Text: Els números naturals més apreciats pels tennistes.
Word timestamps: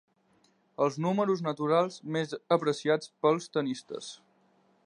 Els 0.85 0.97
números 1.07 1.43
naturals 1.49 1.99
més 2.17 2.35
apreciats 2.57 3.15
pels 3.27 3.49
tennistes. 3.59 4.13